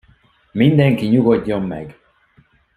Mindenki 0.51 1.05
nyugodjon 1.07 1.61
meg! 1.61 1.95